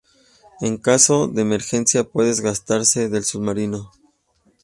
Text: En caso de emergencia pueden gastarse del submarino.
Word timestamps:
En 0.61 0.77
caso 0.77 1.27
de 1.27 1.43
emergencia 1.43 2.03
pueden 2.03 2.41
gastarse 2.43 3.07
del 3.07 3.23
submarino. 3.23 3.91